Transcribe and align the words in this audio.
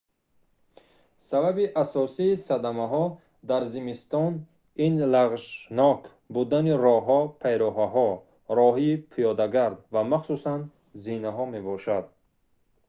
сабаби 1.29 1.65
асосии 1.83 2.39
садамаҳо 2.47 3.05
дар 3.49 3.63
зимистон 3.73 4.31
ин 4.85 4.95
лағжшнок 5.13 6.01
будани 6.35 6.73
роҳҳо 6.85 7.19
пайраҳаҳо 7.41 8.09
роҳҳои 8.57 8.95
пиёдагард 9.13 9.77
ва 9.93 10.01
махсусан 10.11 10.59
зинаҳо 11.03 11.43
мебошад 11.55 12.05